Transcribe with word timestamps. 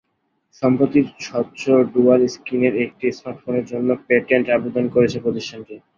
সম্প্রতি 0.61 0.99
স্বচ্ছ 1.19 1.61
ডুয়াল 1.93 2.21
স্ক্রিনের 2.27 2.75
একটি 2.85 3.05
স্মার্টফোনের 3.17 3.65
জন্য 3.71 3.89
পেটেন্ট 4.07 4.45
আবেদন 4.57 4.85
করেছে 4.95 5.17
প্রতিষ্ঠানটি। 5.25 5.75